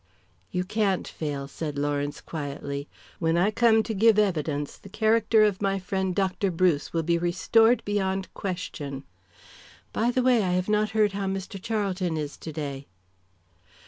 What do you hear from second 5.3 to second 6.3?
of my friend